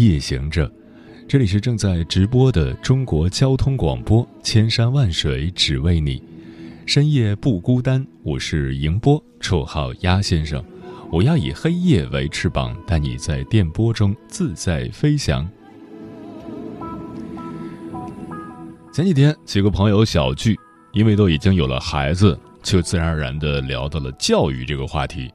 [0.00, 0.72] 夜行者，
[1.28, 6.22] 这里是正在直播的中国交通广播，千山万水只为你，
[6.86, 8.06] 深夜不孤单。
[8.22, 10.64] 我是迎波，绰号鸭先生。
[11.12, 15.46] 我要以黑夜为翅膀，带你在电波中自在飞翔。
[18.94, 20.58] 前几天几个朋友小聚，
[20.94, 25.30] 因为都已经有了孩子，就自然而然的聊到了教育这个话题。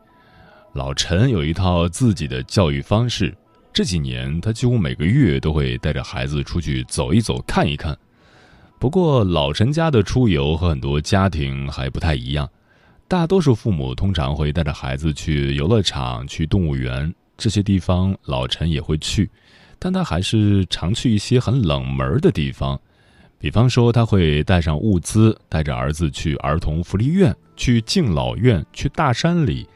[0.74, 3.32] 老陈有一套自己的教育方式，
[3.76, 7.94] 这几年他几乎每个月都会带着孩子出去走一走、看一看。
[8.80, 12.50] 不过老陈家的出游和很多家庭还不太一样，
[13.06, 19.30] 大多数父母通常会带着孩子去游乐场、去动物园这些地方，老陈也会去，
[19.78, 22.80] 但他还是常去一些很冷门的地方，
[23.38, 29.68] 比方说他会带上物资，带着儿子去儿童福利院、去敬老院、去大山里。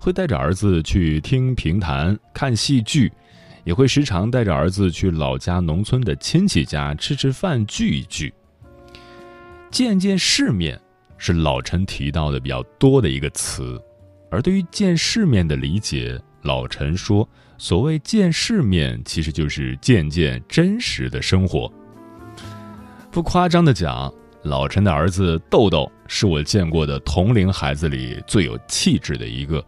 [0.00, 3.10] 会带着儿子去听评弹、看戏剧，
[3.64, 8.32] 也会时常带着儿子去老家农村的亲戚家吃吃饭、聚一聚。
[9.70, 10.80] 见见世面
[11.18, 13.82] 是老陈提到的比较多的一个词，
[14.30, 21.72] 而对于见世面的理解，老陈说，所谓见世面，其实就是见见真实的生活。
[23.10, 24.12] 不夸张的讲，
[24.42, 29.64] 老陈的儿子豆豆是我见过的同龄孩子里最有气质的一个。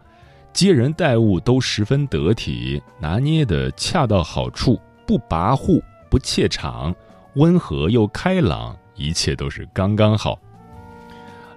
[0.56, 6.96] 接人待物都十分得体，拿捏的恰到好处，不跋扈，不怯场，
[7.34, 10.38] 温和又开朗，一切都是刚刚好。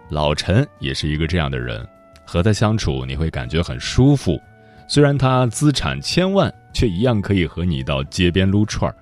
[0.10, 1.88] 老陈也是一个这样的人，
[2.26, 4.38] 和他相处你会感觉很舒服。
[4.86, 8.98] 虽然他资产千万，却一样可以和你到街边撸串儿。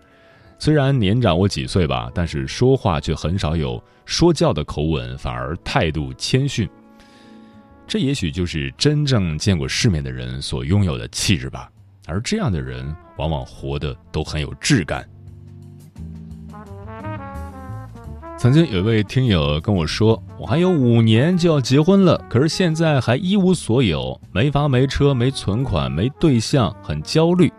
[0.59, 6.69] 虽然年长我几岁吧，但是说话却很少有说教的口吻，反而态度谦逊。
[7.87, 11.71] 这也许就是真正见过世面的人所拥有的气质吧，
[12.05, 15.07] 而这样的人往往活得都很有质感。
[18.37, 27.51] 曾经有一位听友跟我说：“我还有五年就要结婚了，可是现在还一无所有，没房没车没存款没对象，很焦虑。”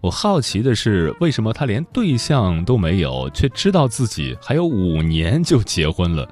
[0.00, 6.26] 我好奇的是，为什么他连对象都没有，却知道自己还有五年就结婚了？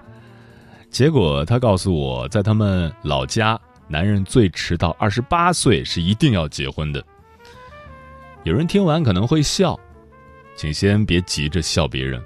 [0.94, 7.04] 结果他告诉我在他们老家，男人最迟到二十八岁是一定要结婚的。
[8.44, 9.76] 有人听完可能会笑，
[10.54, 12.22] 请先别急着笑别人。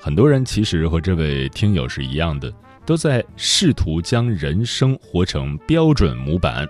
[0.00, 2.50] 很多人其实和这位听友是一样的，
[2.86, 6.66] 都在试图将人生活成标准模板。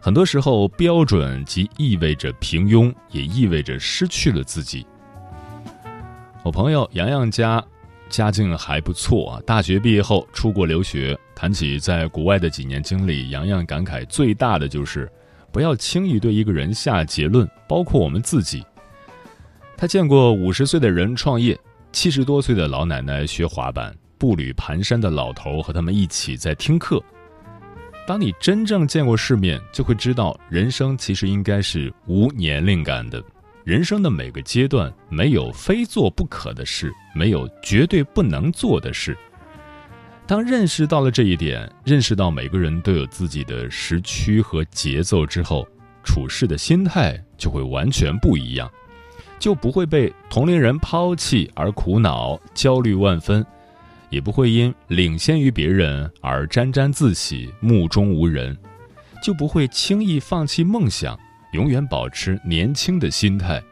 [0.00, 4.86] 很多时候，标准即意味着平庸，也意味着失去了自己。
[6.42, 7.62] 我朋友洋洋家。
[8.10, 9.42] 家境还不错啊！
[9.46, 15.10] 大学毕业后出国留学，谈起在国外的几年经历，洋洋感慨最大的就是，
[15.50, 18.62] 不要轻易对一个人下结论，包括我们自己。
[19.76, 21.58] 他见过五十岁的人创业，
[21.92, 27.02] 七十多岁的老奶奶学滑板，步履蹒跚的老头和他们一起在听课。
[28.06, 33.22] 当你真正见过世面，就会知道，人生其实应该是无年龄感的。
[33.70, 39.16] 人生的每个阶段，没有非做不可的事，没有绝对不能做的事。
[40.26, 45.64] 当认识到了这一点，认识到每个人都有自己的时区和节奏之后，
[46.02, 48.68] 处事的心态就会完全不一样，
[49.38, 53.46] 就不会被同龄人抛弃而苦恼、焦虑万分，
[54.08, 58.58] 也不会因领先于别人而沾沾自喜、目中无人，
[59.22, 61.16] 就不会轻易放弃梦想。
[61.52, 63.62] 永远保持年轻的心态，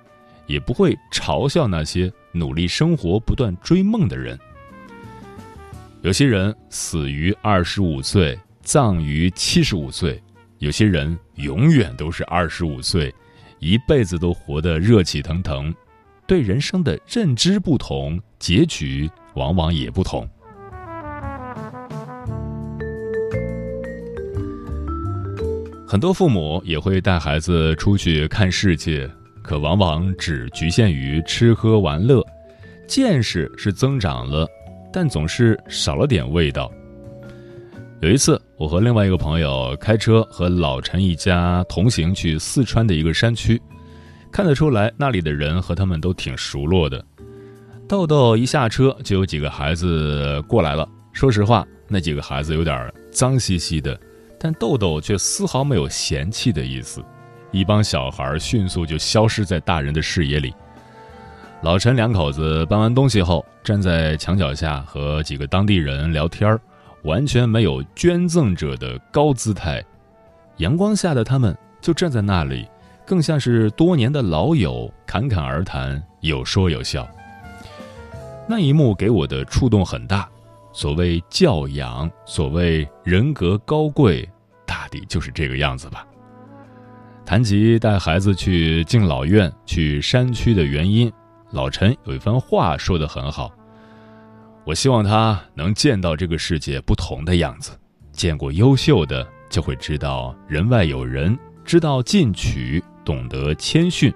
[0.46, 4.38] 也不会嘲笑那些努力生活、不断追梦的人。
[6.02, 10.14] 有些人死于二十五岁，葬于七十五岁；
[10.58, 13.14] 有些人永远都是二十五岁，
[13.58, 15.74] 一辈子都活得热气腾腾。
[16.26, 20.28] 对人生的认知不同，结局往往也不同。
[25.90, 32.22] 很多父母也会带孩子出去看世界，可往往只局限于吃喝玩乐，
[32.86, 34.46] 见识是增长了，
[34.92, 36.70] 但总是少了点味道。
[38.02, 43.58] 有一次，我和另外一个朋友开车和老陈一家同行去四川的一个山区，
[44.30, 47.02] 看得出来那里的人和他们都挺熟络的。
[47.88, 50.86] 豆豆一下车就有几个孩子过来了。
[51.14, 53.98] 说实话，那几个孩子有点脏兮兮的，
[54.38, 57.04] 但豆豆却丝毫没有嫌弃的意思。
[57.50, 60.54] 一帮小孩迅速就消失在大人的视野里。
[61.62, 66.56] 老陈两口子搬完东西后，站在墙角下和几个当地人聊天
[67.02, 69.82] 完全没有捐赠者的高姿态。
[70.58, 72.68] 阳光下的他们就站在那里，
[73.06, 77.08] 更像是多年的老友，侃侃而谈，有说有笑。
[78.46, 80.28] 那一幕给我的触动很大。
[80.78, 84.24] 所谓教养，所谓人格高贵，
[84.64, 86.06] 大抵就是这个样子吧。
[87.26, 91.12] 谈及带孩子去敬老院、去山区的原因，
[91.50, 93.50] 老陈有一番话说得很好。
[94.64, 97.72] 我希望他能见到这个世界不同的样子，
[98.12, 104.12] 见过优秀的，就会知道人外有人，知道进取，懂得谦逊；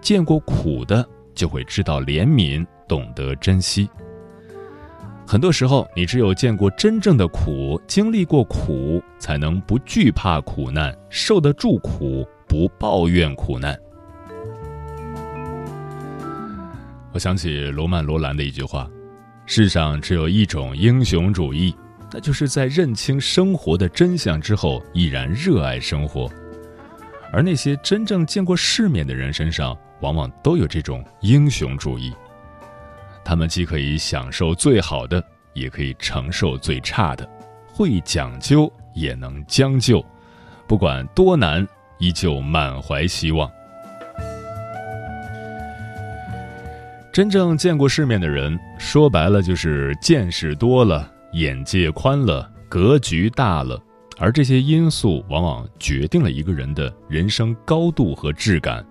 [0.00, 2.66] 见过苦的，就会知道怜悯。
[2.88, 3.86] 懂得珍惜。
[5.30, 13.78] 很多时候，你只有见过真正的苦，经历过苦，才能不惧怕苦难，受得住苦，不抱怨苦难。
[17.12, 18.90] 我想起罗曼·罗兰的一句话
[19.46, 21.72] ：“世上只有一种英雄主义，
[22.12, 26.28] 那就是在认清生活的真相之后，依然热爱生活。”
[27.32, 32.12] 而那些真正见过世面的人身上，往往都有这种英雄主义。
[33.24, 35.22] 他们既可以享受最好的，
[35.54, 37.28] 也可以承受最差的，
[37.66, 40.04] 会讲究也能将就，
[40.66, 41.66] 不管多难，
[41.98, 43.50] 依旧满怀希望。
[47.12, 53.82] 真正见过世面的人，说白了就是见识多了，眼界宽了，格局大了，
[54.16, 58.84] 而这些因素往往决定了一个人的人生高度和质感。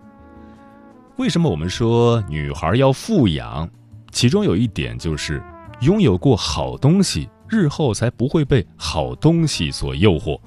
[1.15, 3.69] 为什么我们说女孩要富养？
[4.11, 5.41] 其中有一点就是，
[5.81, 10.39] 拥有过好东西，日后才不会被好东西所诱惑。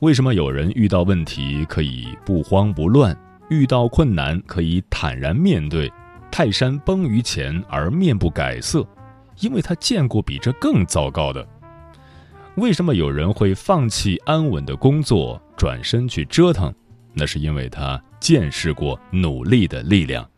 [0.00, 3.16] 为什么有人遇到问题可以不慌不乱，
[3.50, 5.92] 遇到困难可以坦然面对，
[6.30, 8.86] 泰山崩于前而面不改色？
[9.40, 11.46] 因为他见过比这更糟糕的。
[12.56, 16.72] 为什么有人会放弃安稳的工作，转身去折腾？
[17.12, 20.28] 那是因为他见识过努力的力量。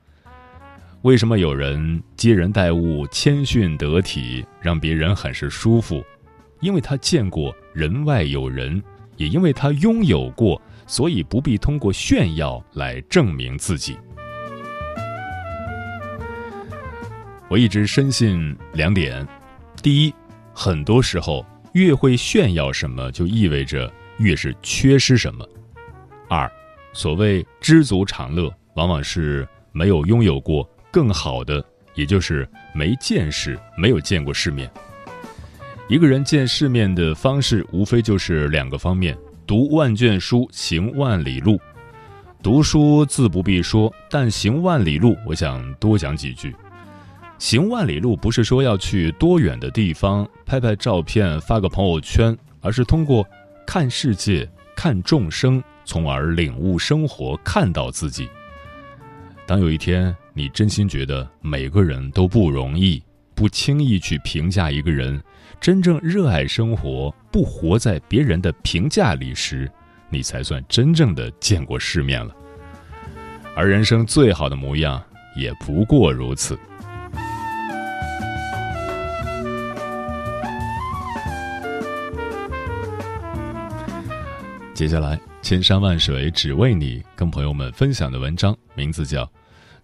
[1.03, 6.01] 为什么有人接人待物谦逊得体，让别人很是舒服？
[6.61, 8.81] 因为他见过人外有人，
[9.17, 13.99] 也因为他拥有过，所以不必通过炫耀来证明自己。
[17.49, 19.27] 我一直深信两点：
[19.83, 20.15] 第一，
[20.55, 25.45] 很多时候越会炫耀什么，就意味着越是缺失什么；
[26.29, 26.49] 二，
[26.93, 30.65] 所谓知足常乐，往往是没有拥有过。
[30.93, 34.71] 更好的，也就是没见识，没有见过世面。
[35.89, 39.17] 一个人见世面的方式，无非就是两个方面：
[39.47, 41.59] 读万卷书，行万里路。
[42.43, 46.55] 读书自不必说，但行万里路，我想多讲几句。
[47.39, 53.27] 行万里路不是说要去多远的地方拍拍照片发个朋友圈，而是通过
[53.67, 58.29] 看世界、看众生，从而领悟生活，看到自己。
[59.47, 60.15] 当有一天。
[60.35, 63.03] 你真心觉得每个人都不容易，
[63.35, 65.23] 不轻易去评价一个人，
[65.61, 69.71] 真正热爱生活，不活在别人的评价里时，
[70.09, 72.35] 你才算真正的见过世面了。
[73.55, 75.03] 而人生最好的模样，
[75.37, 76.59] 也不过如此。
[84.73, 89.31] 接下来，千山万水只为你，跟朋友们分享的文章名字叫。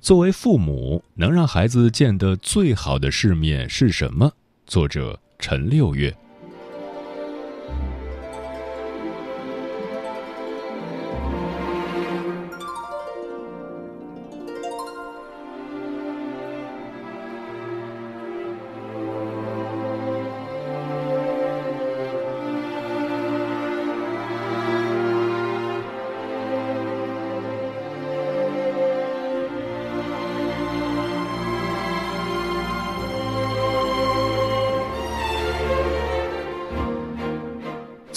[0.00, 4.32] 作为父母，能让孩子见得最好的世面是什么？
[4.66, 6.16] 作者：陈六月。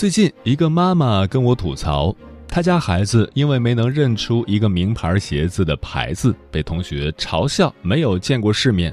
[0.01, 2.11] 最近，一个妈妈跟我吐槽，
[2.47, 8.91] 她家孩子因为没能认出一个名牌鞋子的牌子，被同学嘲笑没有见过世面。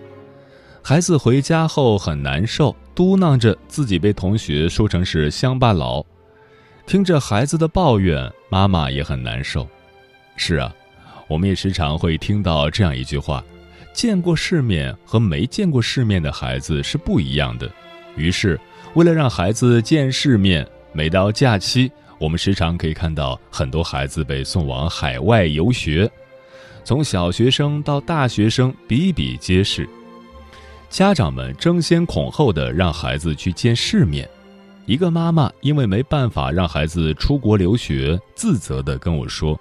[0.82, 6.04] 孩子回家后很难受，嘟囔着自己被同学说成是乡巴佬。
[6.86, 9.66] 听着孩子的抱怨，妈妈也很难受。
[10.36, 10.70] 是啊，
[11.26, 13.42] 我们也时常会听到这样一句话
[13.94, 17.66] ：“见过世面和没见过世面的孩子是不一样的。”
[18.14, 18.60] 于是，
[18.92, 26.10] 为了让孩子见世面，每到假期，我们时常可以看到很多孩子被送往海外游学，
[26.84, 29.88] 从小学生到大学生比比皆是。
[30.88, 34.28] 家长们争先恐后的让孩子去见世面。
[34.86, 39.60] 一个妈妈因为没办法让孩子出国留学，自责的跟我说。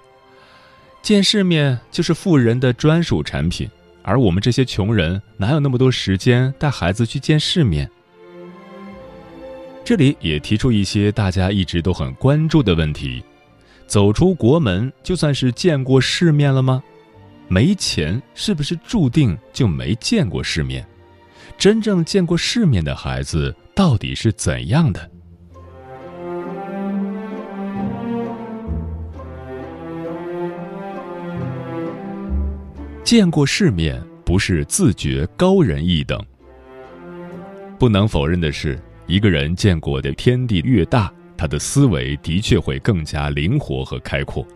[1.02, 3.68] 见世面就是富人的专属产品，
[4.02, 7.88] 而我们这些穷人哪有那么多时间带孩子去见世面？
[9.88, 13.24] 这里也提出一些大家一直都很关注的问题：
[13.86, 16.82] 走出国门就算是见过世面了吗？
[17.48, 20.86] 没钱是不是注定就没见过世面？
[21.56, 25.10] 真正见过世面的孩子到底是怎样的？
[33.02, 36.22] 见过世面不是自觉高人一等。
[37.78, 44.46] 不能否认的是，一个人见过的天地越大，他的思维的确会更加灵活和开阔。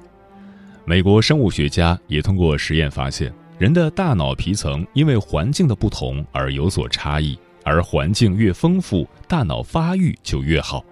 [0.85, 10.85] 美国生物学家也通过实验发现，人的大脑皮层因为环境的不同而有所差异，而环境越丰富，大脑发育就越好。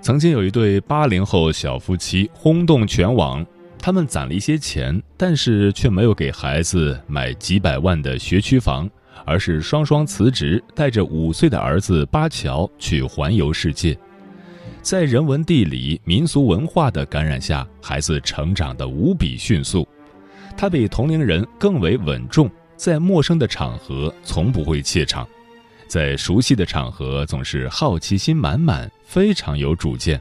[0.00, 3.44] 曾经有一对八零后小夫妻轰动全网。
[3.80, 8.90] 他们攒了一些钱，但是却没有给孩子买几百万的学区房，
[9.28, 13.94] 而是双双辞职，带着五岁的儿子巴乔去环游世界。
[14.80, 19.86] 在人文地理、民俗文化的感染下，孩子成长得无比迅速。
[20.56, 25.28] 他比同龄人更为稳重，在陌生的场合从不会怯场，
[25.86, 30.18] 在熟悉的场合总是好奇心满满，非常有主见。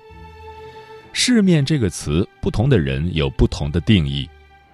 [1.13, 4.29] 世面这个词，不同的人有不同的定义。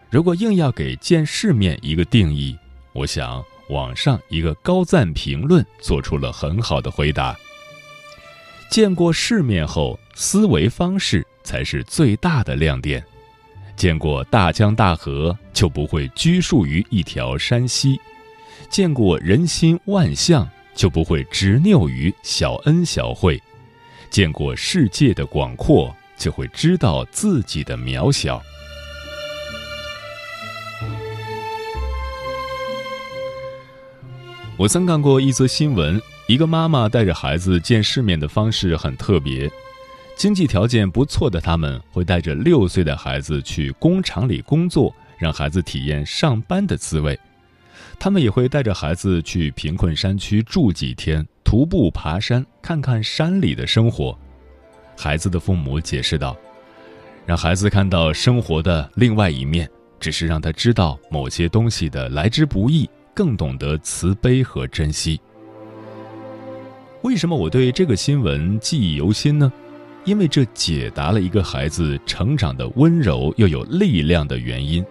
[0.09, 2.57] 如果硬要给见世面一个定义，
[2.93, 3.43] 我想
[3.73, 7.35] 网上一个高赞评论做出了很好的回答。
[8.69, 13.03] 见过世面后，思维方式才是最大的亮点。
[13.75, 17.97] 见过大江大河，就不会拘束于一条山溪；
[18.69, 23.37] 见过人心万象，就不会执拗于小恩小惠；
[24.09, 25.93] 见过世界的广阔。
[26.15, 28.41] 就会知道自己的渺小。
[34.55, 39.51] 我曾看过一则新闻，一个妈妈带着孩子见世面的方式很特别。
[40.15, 47.15] 经济条件不错的他们会带着六岁的孩子去工厂里工作，让孩子体验上班的滋味；
[47.99, 54.17] 他们也会带着孩子去贫困山区住几天，徒步爬山，看看山里的生活。
[54.95, 56.37] 孩子的父母解释道
[57.25, 59.67] ：“让孩子看到生活的另外一面，
[59.99, 65.19] 只是让他知道某些东西的来之不易，更懂得慈悲和珍惜。”
[67.03, 69.51] 为什么我对这个新闻记忆犹新呢？
[70.05, 74.85] 因为这解答了一个孩子成长的温柔又有力量的原因。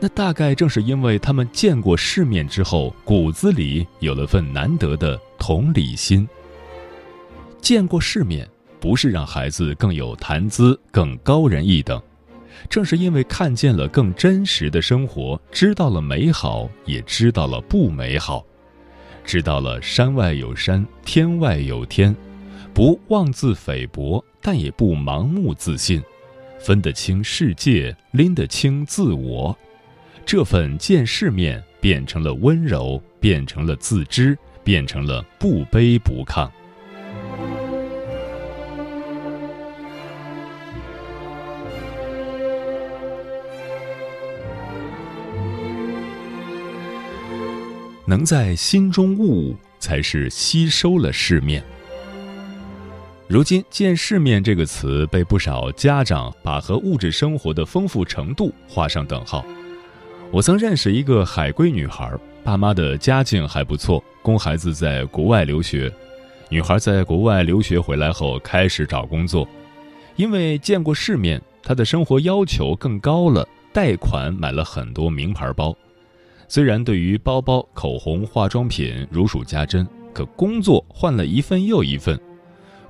[0.00, 6.28] 那大概正是因为他们见过世面之后，骨子里有了份难得的同理心。
[7.60, 8.48] 见过世面。
[8.80, 12.02] 不是让孩子更有谈资、更高人一等，
[12.68, 18.44] 正是因为看见了更真实的生活，知道了美好，也知道了不美好，
[19.24, 22.14] 知道了山外有山，天外有天，
[22.72, 26.02] 不妄自菲薄，但也不盲目自信，
[26.58, 29.56] 分得清世界，拎得清自我，
[30.24, 36.50] 这份见世面变成了温柔，变成了自知，变成了不卑不亢。
[48.04, 51.62] 能在心中悟，才是吸收了世面。
[53.28, 59.44] 如今“见世面”这个词被不少家长把和物质生活的丰富程度画上等号。
[60.30, 65.90] 我曾认识一个海归女孩，爸妈的家境还不错，供孩子在国外留学。
[66.48, 69.48] 女孩在国外留学回来后，开始找工作，
[70.16, 75.74] 因为见过世面，她的生活要求更高了，贷款买了很多名牌包。
[76.54, 82.20] 虽然对于包包、口红、化妆品如数家珍，可工作换了一份又一份。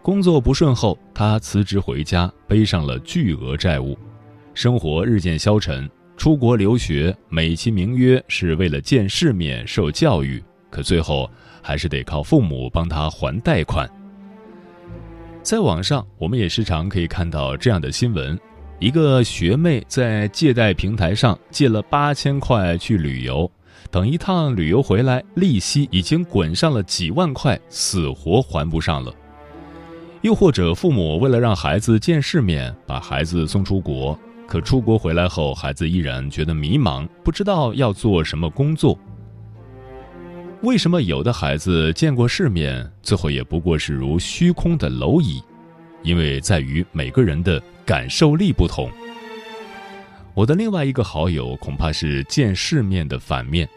[0.02, 3.96] 工作不顺后，他辞职回家，背上了巨额债务，
[4.52, 5.88] 生活日渐消沉。
[6.16, 11.30] 出国留学美其名曰是为了见世面、受教育，可最后
[11.62, 13.88] 还是得靠父母帮他还贷款。
[15.40, 18.36] 在网上，我们也时常可以看到这样的新闻：
[18.82, 23.48] 一个学妹在借贷平台上借了八千块去旅游，
[23.92, 29.14] 等一趟旅游回来，利息已经滚上了几万块，死活还不上了。
[30.22, 38.98] 又或者，父母为了让孩子见世面，把孩子送出国，可出国回来后，孩子依然觉得迷茫，不知道要做什么工作。
[40.62, 45.40] 为什么有的孩子见过世面，最后也不过是如虚空的蝼蚁？
[46.02, 48.90] 因为在于每个人的感受力不同。
[50.34, 53.68] 我的另外一个好友恐怕是见世面的反面，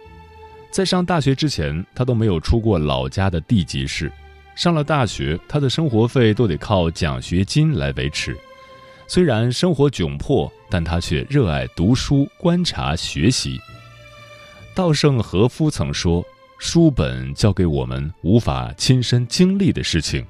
[0.71, 4.11] 在上大学之前，他都没有出过老家的地级市。
[4.55, 8.37] 上了大学，他的生活费都得靠奖学金来维持。
[9.05, 13.59] 虽然生活窘迫，但他却热爱读书、观察、学习。
[14.73, 16.23] 稻盛和夫曾说
[16.57, 20.25] ：“书本教给我们无法亲身经历的事情。”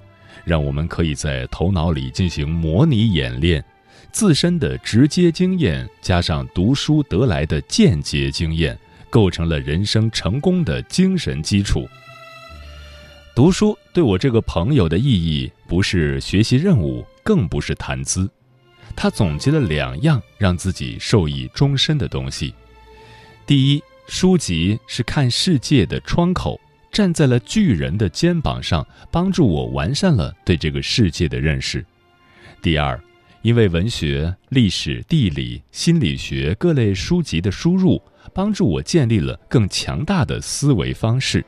[0.45, 3.61] 让我们可以在头脑里进行模拟演练，
[4.11, 8.77] 自身的直接经验加上读书得来的间接经验，
[9.09, 11.85] 构成了人生成功的精神基础。
[13.35, 18.29] 读书对我这个朋友的意义，不是学习任务，更不是谈资。
[18.95, 22.53] 他总结了两样让自己受益终身的东西：
[23.45, 26.57] 第一，书籍是看世界的窗口。
[26.95, 31.85] 站在了巨人的肩膀上，帮助我完善了对这个世界的认识。
[32.61, 32.97] 第二，
[33.41, 38.01] 因为文学、历史、地理、心理学各类书籍的输入，
[38.33, 41.45] 帮助我建立了更强大的思维方式。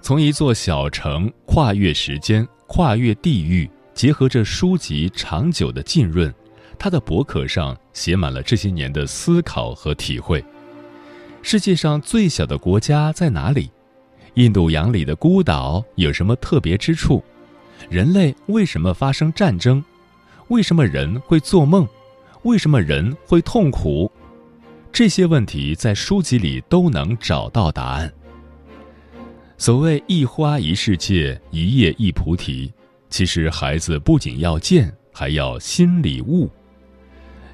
[0.00, 6.34] 从一座小城跨越时间、跨越地域，结合着书籍长久的浸润，
[6.76, 10.44] 他的博客上写满了这些年的思考和体会。
[11.42, 13.68] 世界上最小的国家在哪里？
[14.34, 17.22] 印度洋里的孤岛有什么特别之处？
[17.90, 19.82] 人类为什么发生战争？
[20.48, 21.86] 为什么人会做梦？
[22.44, 24.10] 为什么人会痛苦？
[24.92, 28.10] 这些问题在书籍里都能找到答案。
[29.58, 32.72] 所谓一花一世界，一叶一菩提，
[33.10, 36.48] 其实孩子不仅要见，还要心里悟。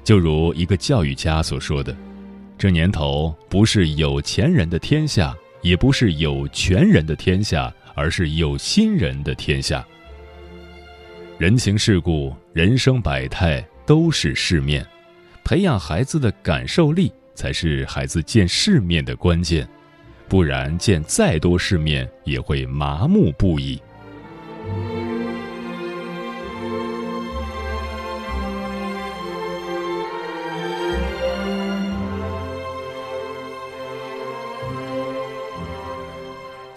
[0.03, 1.95] 就如一个教育家所说的。
[2.59, 9.87] 这年头不是有钱人的天下，也不是有权人的天下，而是有心人的天下。
[11.37, 14.85] 人情世故、人生百态都是世面，
[15.41, 19.65] 培养孩子的感受力才是孩子见世面的关键，
[20.27, 23.81] 不然见再多世面也会麻木不已。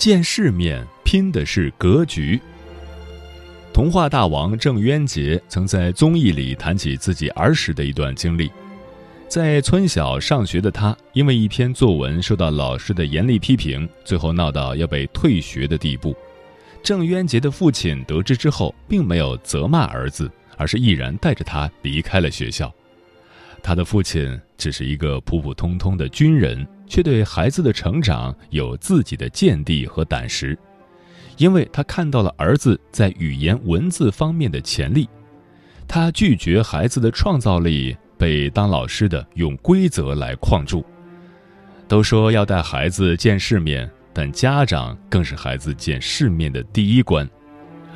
[0.02, 2.40] 见世面拼的是格局。
[3.72, 8.50] 童话大王郑渊洁曾在综艺里谈起自己儿时的一段经历。
[9.28, 16.16] 在村小上学的他，因为一篇作文受到老师的严厉批评，最后闹到要被退学的地步。
[16.82, 22.74] 郑渊洁的父亲得知之后，并没有责骂儿子，而是毅然带着他离开了学校。
[23.62, 26.66] 他的父亲只是一个普普通通的军人。
[26.92, 30.58] 却对孩子的成长有自己的见地和胆识，
[31.38, 35.08] 因为他看到了儿子在语言文字方面的潜力。
[35.88, 40.84] 他拒绝孩子的创造力被当老师的用规则来框住。
[41.88, 47.26] 都说要带孩子见世面，但家长更是孩子见世面的第一关。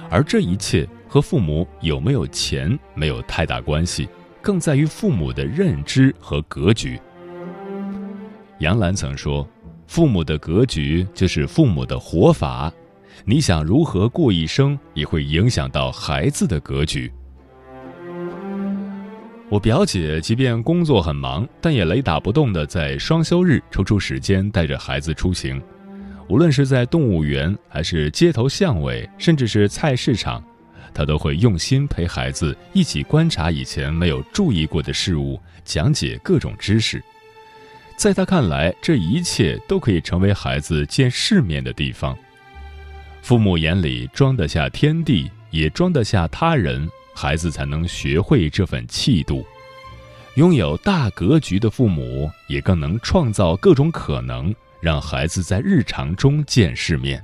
[0.09, 4.09] 而这一切和父母有没有钱没有太大关系，
[4.41, 6.99] 更在于父母的认知和格局。
[8.61, 9.47] 杨澜曾说
[9.87, 12.73] ：“父母的格局就是父母的活法，
[13.25, 17.13] 你想如何过一生，也会影响到孩子的格局。”
[19.49, 25.63] 我表姐即便工作很忙，但也雷打不动的在双休日抽出时间带着孩子出行，
[26.29, 30.43] 无论是在动物园，还是街头巷尾，甚至是菜市场，
[30.93, 37.01] 她都会用心陪孩子一起观察以前没有注意过的事物，讲解各种知识。
[37.97, 42.17] 在他看来，这一切都可以成为孩子见世面的地方。
[43.23, 49.45] 父母眼里装得下天地，也装得下他人，孩子才能学会这份气度。
[50.35, 57.21] 拥有大格局的父母，也更能创造各种可能，让孩子在日常中见世面。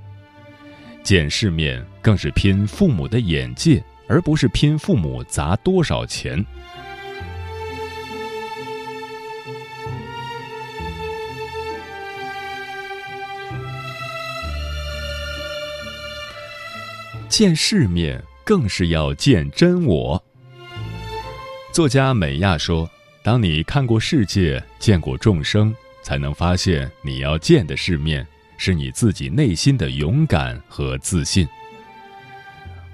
[1.05, 6.45] 见世面更是拼父母的眼界，而不是拼父母砸多少钱。
[17.33, 20.23] 见世面，更是要见真我。
[21.73, 22.87] 作家美亚说
[23.25, 28.27] ：“当你看过世界，见过众生，才能发现你要见的世面
[28.59, 31.49] 是你自己内心的勇敢和自信。”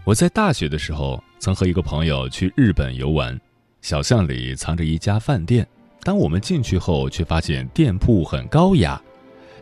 [0.07, 3.37] 我在大学的时候曾和一个朋友去日本游玩，
[3.83, 5.67] 小巷里藏着一家饭店。
[6.05, 9.03] 当我们进去后，却发现店铺很高雅，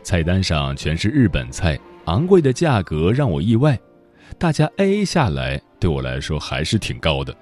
[0.03, 3.75] 菜单上全是日本菜，昂贵的价格让我意外。
[4.37, 7.35] 大家 A A 下来，对我来说还是挺高的。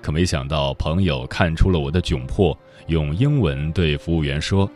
[0.00, 2.56] 可没想到，朋友看出了我的窘迫，
[2.86, 4.70] 用英文对服务员说：“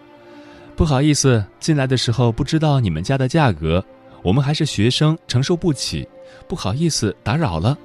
[0.76, 3.85] 不好意思，进来的时候不知道你们家的价格，
[4.22, 6.09] 我们还是学生，承受不起，
[6.48, 7.76] 不好意思打扰了。”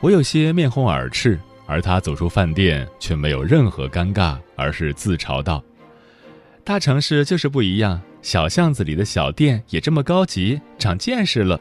[0.00, 1.38] 我有些面红耳赤。
[1.66, 5.64] 而他走出饭店，却没有任何尴尬，而是自嘲道
[6.62, 11.58] ：“大城市就是不一样，小巷子里的小店也这么高级，长见识了。”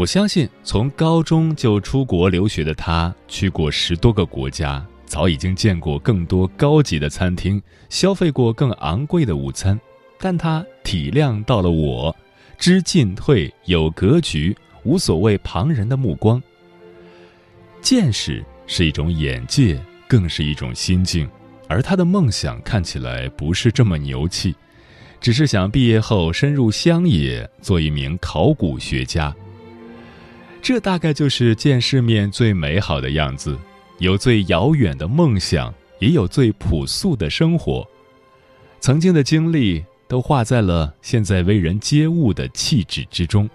[0.00, 9.78] 我相信，从高中就出国留学的他，去过十多个国家，早已经见过更多高级的餐厅，消费过更昂贵的午餐，
[10.18, 12.16] 但他体谅到了我，
[12.56, 16.42] 知进退，有格局，无所谓旁人的目光。
[17.82, 21.28] 见识是一种眼界，更是一种心境。
[21.68, 24.54] 而他的梦想看起来不是这么牛气，
[25.20, 29.36] 只是想毕业后深入乡野，做一名考古学家。
[30.62, 33.58] 这大概就是见世面最美好的样子：
[33.98, 37.86] 有最遥远的梦想，也有最朴素的生活。
[38.78, 43.48] 曾经的经历都化在了现在为人接物的气质之中，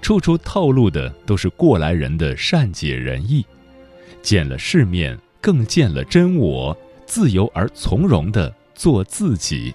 [0.00, 3.44] 处处透露的都是过来人的善解人意。
[4.22, 9.74] 见了世面，更见了真我，自由而从容的做自己。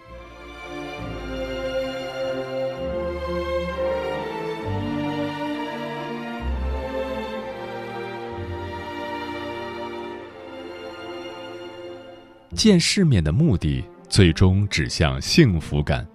[12.62, 16.08] 见世面的目的，最终指向幸福感。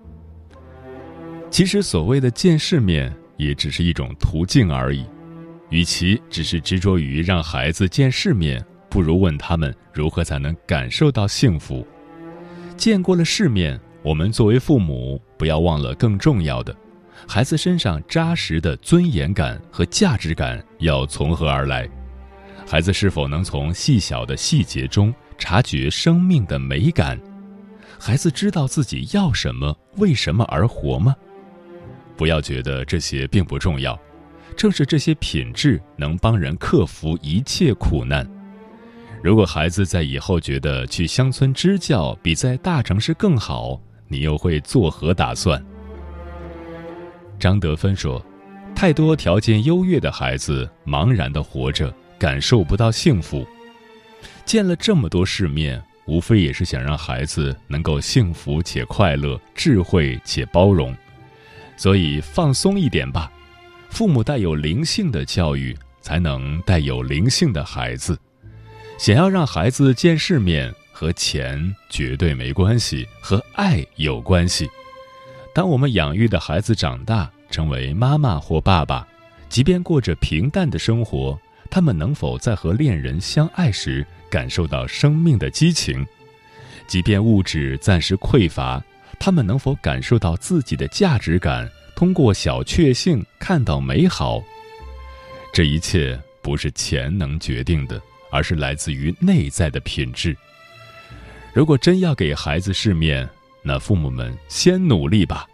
[1.50, 5.04] 其实，所谓的见世面，也只是一种途径而已。
[5.70, 11.85] 与其只是执着于让孩子见世面，不如问他们如何才能感受到幸福。
[12.76, 16.72] 见过了世面，我们作为父母，不要忘了更重要的，
[17.26, 21.88] 孩子身上扎实的尊严感和价值感要从何而来？
[22.64, 27.20] 孩子是否能从细小的细节中察觉生命的美感？
[27.99, 31.14] 孩子知道自己要什么、为什么而活吗？
[32.16, 33.99] 不要觉得这些并不重要。
[34.57, 38.27] 正是这些品质能帮人克服一切苦难。
[39.22, 45.62] 如果孩子在以后觉得去乡村支教比在大城市更好，你又会作何打算？
[47.38, 48.25] 张德芬说
[48.75, 53.46] ：“太多条件优越的孩子茫然的活着，感受不到幸福。
[54.46, 60.96] 见了这么多世面，无非也是想让孩子能够幸福且快乐，智慧且包容。
[61.76, 63.30] 所以放松一点吧。”
[63.90, 68.18] 父母带有灵性的教育，才能带有灵性的孩子。
[68.98, 74.68] 想要让孩子见世面，和钱绝对没关系，和爱有关系。
[75.54, 79.06] 当我们养育的孩子长大，成为妈妈或爸爸，
[79.48, 81.38] 即便过着平淡的生活，
[81.70, 84.06] 他们能否在和恋人相爱时
[84.37, 86.07] 感受到生命的激情？
[86.87, 88.85] 即便物质暂时匮乏，
[89.18, 91.66] 他们能否感受到自己的价值感？
[91.94, 94.42] 通过小确幸看到美好，
[95.55, 97.99] 这一切不是钱能决定的，
[98.31, 100.37] 而是来自于内在的品质。
[101.55, 103.27] 如果真要给孩子世面，
[103.62, 105.46] 那父母们先努力吧。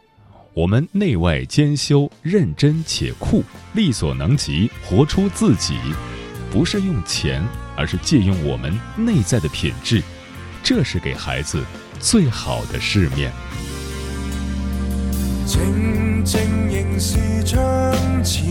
[0.54, 5.78] 我们内外兼修，认真且酷，力所能及，活出自己，
[6.50, 10.02] 不是用钱，而是借用我们内在的品质，
[10.62, 11.62] 这是给孩子
[11.98, 13.32] 最好的世面。
[15.44, 17.60] 静静凝视窗
[18.22, 18.42] 前，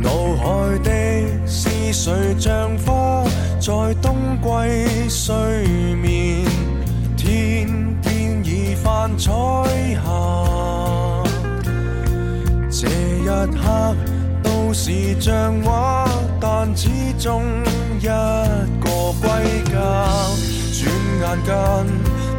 [0.00, 0.90] 脑海的
[1.46, 3.24] 是谁像花
[3.60, 5.34] 在冬季睡
[5.94, 6.44] 眠？
[7.16, 7.68] 天
[8.02, 9.32] 边已泛彩
[9.94, 10.02] 霞，
[12.70, 13.96] 这一刻
[14.42, 16.04] 都是像画，
[16.66, 17.42] 但始终
[18.00, 19.28] 一个归
[19.70, 19.74] 家。
[20.72, 20.82] 转
[21.20, 21.52] 眼间。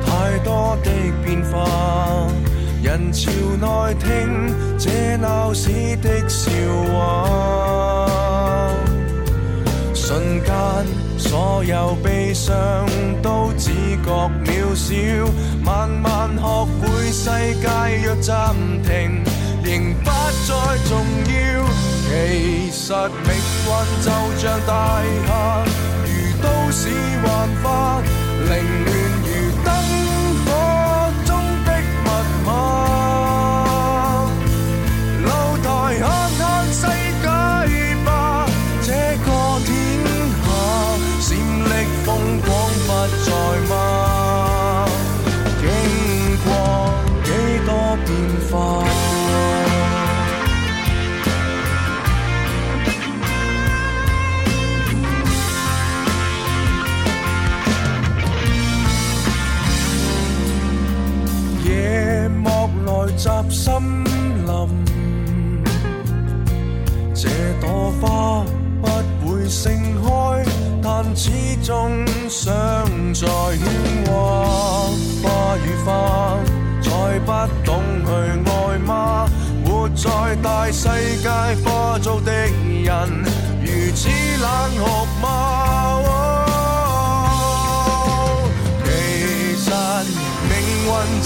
[0.03, 0.89] 太多的
[1.23, 2.27] 变化，
[2.81, 6.49] 人潮内听这闹市的笑
[6.91, 8.71] 话，
[9.93, 10.53] 瞬间
[11.19, 12.55] 所有悲伤
[13.21, 13.69] 都只
[14.03, 14.95] 觉渺小，
[15.63, 17.29] 慢慢学会世
[17.61, 17.67] 界
[18.03, 19.23] 若暂停，
[19.63, 20.09] 仍不
[20.47, 21.84] 再重要。
[22.07, 23.69] 其实命运
[24.01, 25.65] 就像大厦
[26.05, 26.09] 如
[26.41, 26.89] 都市
[27.23, 28.01] 幻化
[28.47, 29.14] 凌乱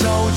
[0.01, 0.31] Châu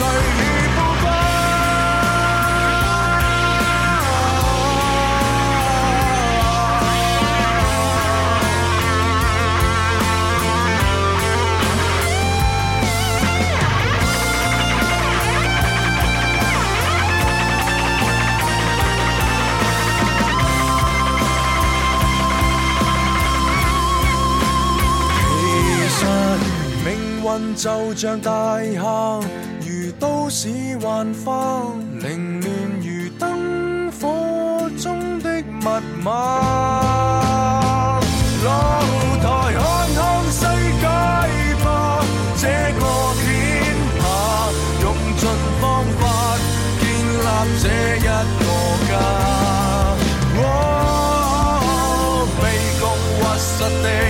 [0.00, 0.08] 谁已
[0.74, 1.04] 枯骨？
[25.26, 25.36] 其
[25.90, 26.00] 实
[26.86, 26.88] 命
[27.22, 28.30] 运就像大
[28.74, 28.80] 厦。
[30.00, 30.48] 都市
[30.80, 31.62] 幻化
[32.00, 35.66] 凌乱如灯火中的密
[36.02, 36.08] 码。
[38.42, 38.48] 露
[39.20, 39.60] 台看
[39.94, 40.00] 看
[40.32, 40.40] 世
[40.80, 40.86] 界
[41.62, 41.66] 吧
[42.36, 42.82] 这个
[43.20, 43.28] 天
[44.00, 44.02] 下
[44.80, 44.84] 用
[45.18, 45.22] 尽
[45.60, 45.62] 方
[46.00, 46.02] 法
[46.80, 46.82] 建
[47.20, 47.28] 立
[47.62, 47.64] 这
[47.96, 48.08] 一个
[48.88, 48.90] 家。
[50.34, 50.38] 我
[52.40, 52.42] 被
[52.80, 52.82] 告
[53.20, 54.09] 密实地。